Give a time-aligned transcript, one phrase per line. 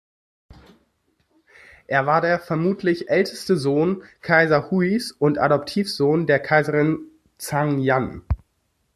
[1.85, 7.01] Er war der vermutlich älteste Sohn Kaiser Huis und Adoptivsohn der Kaiserin
[7.37, 8.23] Zhang Yan.